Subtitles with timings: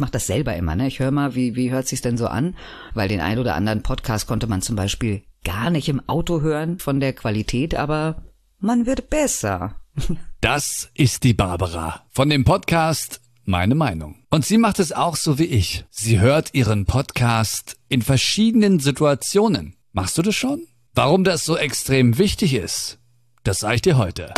[0.00, 0.86] ich mache das selber immer, ne?
[0.86, 2.56] Ich höre mal, wie, wie hört sich's denn so an?
[2.94, 6.78] Weil den ein oder anderen Podcast konnte man zum Beispiel gar nicht im Auto hören
[6.78, 8.22] von der Qualität, aber
[8.58, 9.76] man wird besser.
[10.40, 14.24] Das ist die Barbara von dem Podcast Meine Meinung.
[14.30, 15.84] Und sie macht es auch so wie ich.
[15.90, 19.76] Sie hört ihren Podcast in verschiedenen Situationen.
[19.92, 20.62] Machst du das schon?
[20.94, 22.98] Warum das so extrem wichtig ist,
[23.44, 24.32] das sage ich dir heute.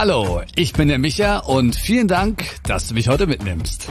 [0.00, 3.88] Hallo, ich bin der Micha und vielen Dank, dass du mich heute mitnimmst.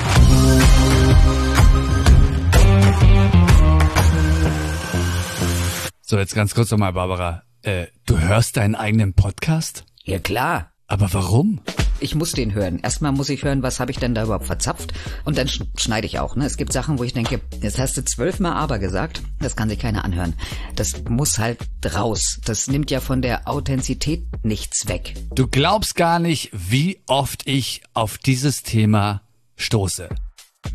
[6.10, 7.44] So, jetzt ganz kurz nochmal, Barbara.
[7.64, 9.84] Äh, du hörst deinen eigenen Podcast?
[10.06, 10.72] Ja klar.
[10.88, 11.60] Aber warum?
[12.00, 12.80] Ich muss den hören.
[12.80, 14.94] Erstmal muss ich hören, was habe ich denn da überhaupt verzapft.
[15.26, 16.38] Und dann schneide ich auch.
[16.38, 16.46] Ne?
[16.46, 19.22] Es gibt Sachen, wo ich denke, jetzt hast du zwölfmal aber gesagt.
[19.40, 20.34] Das kann sich keiner anhören.
[20.78, 21.60] Das muss halt
[21.94, 22.40] raus.
[22.46, 25.14] Das nimmt ja von der Authentizität nichts weg.
[25.36, 29.24] Du glaubst gar nicht, wie oft ich auf dieses Thema
[29.58, 30.10] stoße.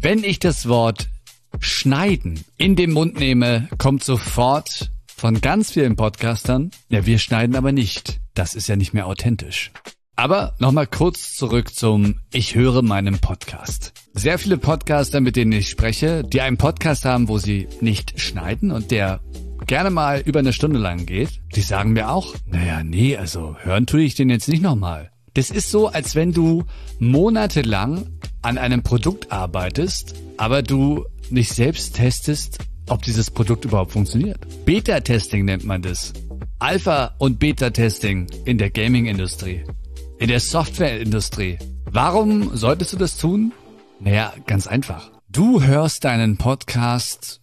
[0.01, 1.09] Wenn ich das Wort
[1.61, 7.73] schneiden in den Mund nehme, kommt sofort von ganz vielen Podcastern, ja, wir schneiden aber
[7.73, 8.21] nicht.
[8.35, 9.71] Das ist ja nicht mehr authentisch.
[10.17, 13.93] Aber nochmal kurz zurück zum Ich höre meinem Podcast.
[14.15, 18.73] Sehr viele Podcaster, mit denen ich spreche, die einen Podcast haben, wo sie nicht schneiden
[18.73, 19.21] und der
[19.67, 23.87] gerne mal über eine Stunde lang geht, die sagen mir auch, naja, nee, also hören
[23.87, 25.12] tue ich den jetzt nicht nochmal.
[25.35, 26.65] Das ist so, als wenn du
[26.99, 28.07] monatelang
[28.43, 32.59] an einem Produkt arbeitest, aber du nicht selbst testest,
[32.89, 34.39] ob dieses Produkt überhaupt funktioniert.
[34.67, 36.13] Beta-Testing nennt man das.
[36.59, 39.65] Alpha- und Beta-Testing in der Gaming-Industrie,
[40.19, 41.59] in der Software-Industrie.
[41.91, 43.53] Warum solltest du das tun?
[44.01, 45.11] Naja, ganz einfach.
[45.29, 47.42] Du hörst deinen Podcast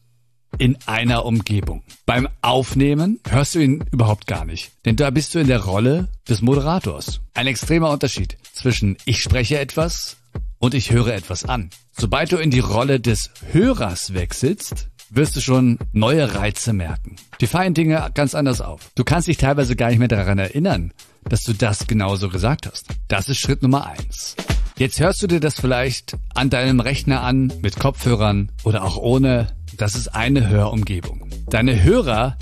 [0.57, 1.83] in einer Umgebung.
[2.05, 6.09] Beim Aufnehmen hörst du ihn überhaupt gar nicht, denn da bist du in der Rolle
[6.27, 7.21] des Moderators.
[7.33, 10.17] Ein extremer Unterschied zwischen ich spreche etwas
[10.57, 11.69] und ich höre etwas an.
[11.91, 17.15] Sobald du in die Rolle des Hörers wechselst, wirst du schon neue Reize merken.
[17.41, 18.91] Die fallen Dinge ganz anders auf.
[18.95, 20.93] Du kannst dich teilweise gar nicht mehr daran erinnern,
[21.23, 22.87] dass du das genauso gesagt hast.
[23.07, 24.35] Das ist Schritt Nummer eins.
[24.79, 29.53] Jetzt hörst du dir das vielleicht an deinem Rechner an, mit Kopfhörern oder auch ohne.
[29.75, 31.29] Das ist eine Hörumgebung.
[31.49, 32.37] Deine Hörer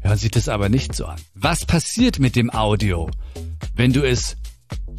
[0.00, 1.20] hören sich das aber nicht so an.
[1.34, 3.10] Was passiert mit dem Audio,
[3.76, 4.38] wenn du es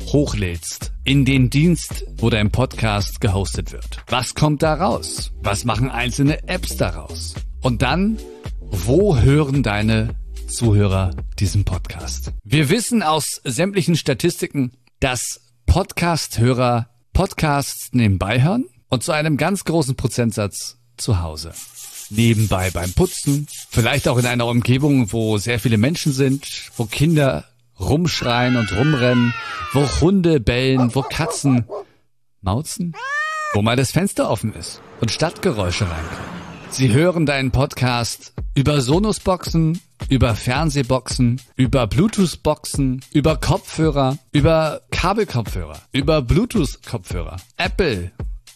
[0.05, 4.03] hochlädst in den Dienst, wo dein Podcast gehostet wird.
[4.09, 5.31] Was kommt da raus?
[5.41, 7.33] Was machen einzelne Apps daraus?
[7.61, 8.19] Und dann,
[8.59, 10.13] wo hören deine
[10.47, 12.33] Zuhörer diesen Podcast?
[12.43, 15.42] Wir wissen aus sämtlichen Statistiken, dass
[15.73, 21.51] Podcast-Hörer Podcasts nebenbei hören und zu einem ganz großen Prozentsatz zu Hause.
[22.11, 26.45] Nebenbei beim Putzen, vielleicht auch in einer Umgebung, wo sehr viele Menschen sind,
[26.78, 27.45] wo Kinder
[27.79, 29.33] rumschreien und rumrennen,
[29.72, 31.66] wo Hunde bellen, wo Katzen
[32.41, 32.94] mauzen,
[33.53, 36.33] wo mal das Fenster offen ist und Stadtgeräusche reinkommen.
[36.69, 46.21] Sie hören deinen Podcast über Sonosboxen, über Fernsehboxen, über Bluetooth-Boxen, über Kopfhörer, über Kabelkopfhörer, über
[46.21, 48.11] Bluetooth-Kopfhörer, Apple,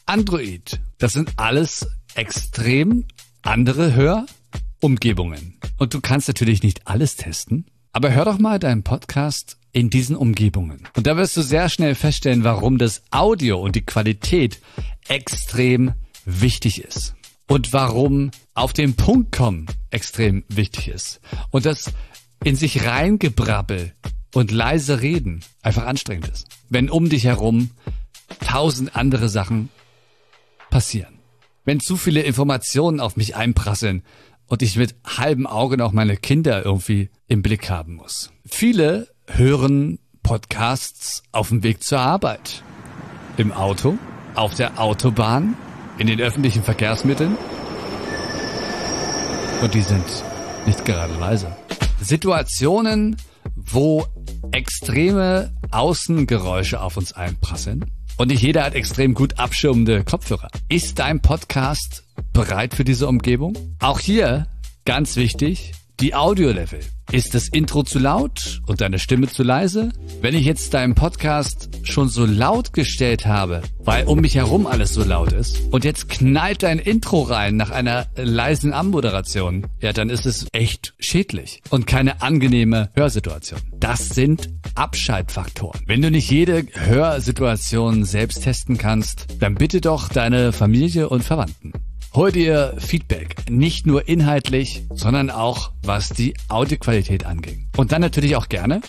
[0.05, 0.79] Android.
[0.97, 3.05] Das sind alles extrem
[3.41, 5.59] andere Hörumgebungen.
[5.77, 7.65] Und du kannst natürlich nicht alles testen.
[7.91, 10.87] Aber hör doch mal deinen Podcast in diesen Umgebungen.
[10.95, 14.59] Und da wirst du sehr schnell feststellen, warum das Audio und die Qualität
[15.07, 15.93] extrem
[16.25, 17.16] wichtig ist.
[17.47, 21.21] Und warum auf den Punkt kommen extrem wichtig ist.
[21.49, 21.93] Und das
[22.43, 23.93] in sich reingebrabbel
[24.33, 26.47] und leise reden einfach anstrengend ist.
[26.69, 27.71] Wenn um dich herum
[28.41, 29.69] tausend andere Sachen
[30.69, 31.19] passieren.
[31.63, 34.03] Wenn zu viele Informationen auf mich einprasseln
[34.47, 38.31] und ich mit halbem Auge noch meine Kinder irgendwie im Blick haben muss.
[38.45, 42.63] Viele hören Podcasts auf dem Weg zur Arbeit.
[43.37, 43.97] Im Auto,
[44.35, 45.55] auf der Autobahn,
[45.97, 47.37] in den öffentlichen Verkehrsmitteln.
[49.61, 50.05] Und die sind
[50.65, 51.55] nicht gerade leise.
[52.01, 53.17] Situationen,
[53.55, 54.05] wo
[54.51, 57.85] extreme Außengeräusche auf uns einprasseln.
[58.17, 60.49] Und nicht jeder hat extrem gut abschirmende Kopfhörer.
[60.69, 62.03] Ist dein Podcast
[62.33, 63.55] bereit für diese Umgebung?
[63.79, 64.47] Auch hier
[64.85, 66.79] ganz wichtig, die Audio-Level.
[67.11, 69.89] Ist das Intro zu laut und deine Stimme zu leise?
[70.21, 74.94] Wenn ich jetzt deinen Podcast schon so laut gestellt habe, weil um mich herum alles
[74.94, 80.09] so laut ist, und jetzt knallt dein Intro rein nach einer leisen Anmoderation, ja, dann
[80.09, 83.61] ist es echt schädlich und keine angenehme Hörsituation.
[83.79, 85.81] Das sind Abschaltfaktoren.
[85.88, 91.73] Wenn du nicht jede Hörsituation selbst testen kannst, dann bitte doch deine Familie und Verwandten.
[92.17, 97.67] Hol dir Feedback, nicht nur inhaltlich, sondern auch was die Audioqualität anging.
[97.77, 98.81] Und dann natürlich auch gerne,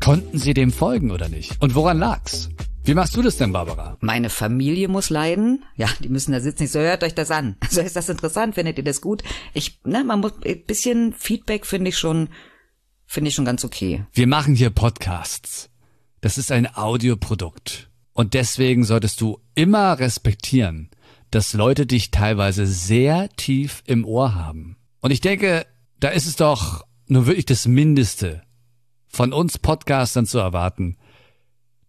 [0.00, 1.62] konnten sie dem folgen oder nicht?
[1.62, 2.48] Und woran lag's?
[2.82, 3.96] Wie machst du das denn, Barbara?
[4.00, 5.62] Meine Familie muss leiden.
[5.76, 6.64] Ja, die müssen da sitzen.
[6.64, 7.54] Ich so, hört euch das an.
[7.62, 8.56] Also ist das interessant?
[8.56, 9.22] Findet ihr das gut?
[9.54, 12.30] Ich, ne, man muss, ein bisschen Feedback finde ich schon,
[13.06, 14.04] finde ich schon ganz okay.
[14.12, 15.70] Wir machen hier Podcasts.
[16.20, 17.90] Das ist ein Audioprodukt.
[18.12, 20.90] Und deswegen solltest du immer respektieren,
[21.36, 24.78] dass Leute dich teilweise sehr tief im Ohr haben.
[25.00, 25.66] Und ich denke,
[26.00, 28.40] da ist es doch nur wirklich das Mindeste
[29.06, 30.96] von uns Podcastern zu erwarten,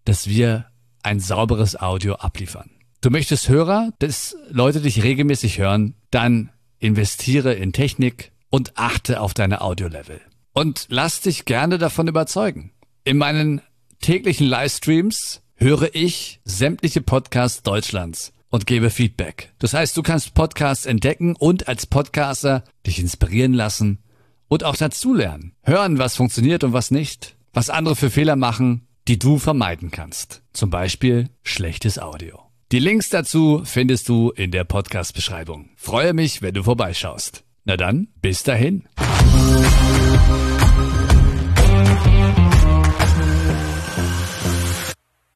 [0.04, 0.66] dass wir
[1.02, 2.72] ein sauberes Audio abliefern.
[3.00, 6.50] Du möchtest Hörer, dass Leute dich regelmäßig hören, dann
[6.80, 10.20] investiere in Technik und achte auf deine Audiolevel.
[10.52, 12.74] Und lass dich gerne davon überzeugen.
[13.06, 13.62] In meinen
[14.02, 19.54] täglichen Livestreams höre ich sämtliche Podcasts Deutschlands und gebe Feedback.
[19.60, 24.00] Das heißt, du kannst Podcasts entdecken und als Podcaster dich inspirieren lassen
[24.48, 25.54] und auch dazulernen.
[25.64, 27.36] Hören, was funktioniert und was nicht.
[27.54, 30.44] Was andere für Fehler machen, die du vermeiden kannst.
[30.54, 32.40] Zum Beispiel schlechtes Audio.
[32.72, 35.70] Die Links dazu findest du in der Podcast-Beschreibung.
[35.78, 37.44] Freue mich, wenn du vorbeischaust.
[37.64, 38.84] Na dann, bis dahin.